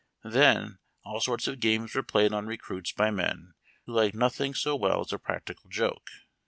[0.23, 3.53] Then, all sorts of games were played on recruits by men
[3.85, 6.09] who liked nothing so well as a practical joke.